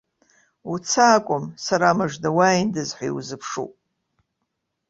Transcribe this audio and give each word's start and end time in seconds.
Уца 0.71 1.05
акәым, 1.15 1.45
сара 1.65 1.97
мыжда, 1.97 2.29
уааиндаз 2.37 2.89
ҳәа 2.97 3.05
иузыԥшуп. 3.07 3.73